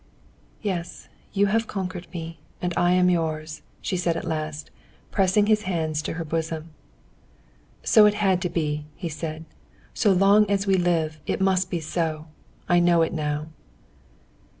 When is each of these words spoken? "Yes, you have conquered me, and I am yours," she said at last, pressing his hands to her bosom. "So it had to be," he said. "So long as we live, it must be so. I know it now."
"Yes, 0.63 1.09
you 1.31 1.45
have 1.53 1.67
conquered 1.67 2.07
me, 2.11 2.39
and 2.59 2.73
I 2.75 2.93
am 2.93 3.07
yours," 3.07 3.61
she 3.83 3.95
said 3.95 4.17
at 4.17 4.25
last, 4.25 4.71
pressing 5.11 5.45
his 5.45 5.61
hands 5.69 6.01
to 6.01 6.13
her 6.13 6.25
bosom. 6.25 6.71
"So 7.83 8.07
it 8.07 8.15
had 8.15 8.41
to 8.41 8.49
be," 8.49 8.87
he 8.95 9.09
said. 9.09 9.45
"So 9.93 10.11
long 10.11 10.49
as 10.49 10.65
we 10.65 10.73
live, 10.73 11.19
it 11.27 11.39
must 11.39 11.69
be 11.69 11.79
so. 11.81 12.25
I 12.67 12.79
know 12.79 13.03
it 13.03 13.13
now." 13.13 13.49